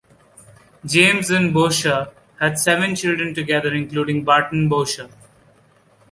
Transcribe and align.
James 0.83 1.29
and 1.29 1.53
Boucher 1.53 2.11
had 2.39 2.57
seven 2.57 2.95
children 2.95 3.35
together, 3.35 3.71
including 3.71 4.23
Barton 4.23 4.67
Boucher. 4.67 5.09